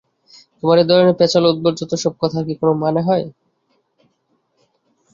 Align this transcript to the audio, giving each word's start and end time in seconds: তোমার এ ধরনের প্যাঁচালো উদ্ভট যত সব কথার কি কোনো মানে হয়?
তোমার 0.57 0.77
এ 0.79 0.89
ধরনের 0.89 1.17
প্যাঁচালো 1.19 1.47
উদ্ভট 1.49 1.73
যত 1.79 1.91
সব 2.03 2.13
কথার 2.21 2.43
কি 2.47 2.53
কোনো 2.59 2.73
মানে 2.83 3.01
হয়? 3.07 3.25